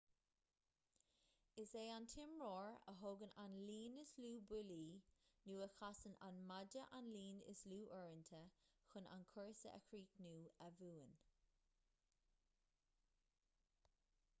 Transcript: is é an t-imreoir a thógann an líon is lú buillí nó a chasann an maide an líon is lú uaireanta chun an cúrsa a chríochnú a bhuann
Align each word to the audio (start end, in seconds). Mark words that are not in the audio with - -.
is 1.63 1.71
é 1.81 1.83
an 1.97 2.07
t-imreoir 2.13 2.71
a 2.91 2.93
thógann 3.01 3.35
an 3.43 3.53
líon 3.67 3.99
is 4.05 4.13
lú 4.23 4.31
buillí 4.53 4.87
nó 5.51 5.59
a 5.67 5.69
chasann 5.75 6.17
an 6.29 6.41
maide 6.49 6.87
an 7.01 7.11
líon 7.17 7.43
is 7.55 7.63
lú 7.73 7.79
uaireanta 7.91 8.41
chun 8.89 9.11
an 9.17 9.29
cúrsa 9.35 9.77
a 9.77 9.85
chríochnú 9.89 10.35
a 10.69 10.73
bhuann 10.83 11.13